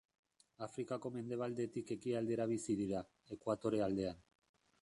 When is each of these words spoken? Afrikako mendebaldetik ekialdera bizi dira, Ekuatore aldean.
Afrikako 0.67 1.11
mendebaldetik 1.17 1.93
ekialdera 1.97 2.49
bizi 2.55 2.79
dira, 2.83 3.05
Ekuatore 3.37 3.87
aldean. 3.91 4.27